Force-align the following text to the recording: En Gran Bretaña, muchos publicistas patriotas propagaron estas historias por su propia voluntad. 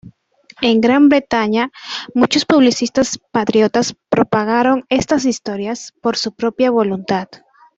En 0.61 0.81
Gran 0.81 1.09
Bretaña, 1.09 1.71
muchos 2.15 2.45
publicistas 2.47 3.19
patriotas 3.29 3.95
propagaron 4.09 4.83
estas 4.89 5.25
historias 5.25 5.93
por 6.01 6.17
su 6.17 6.31
propia 6.33 6.71
voluntad. 6.71 7.27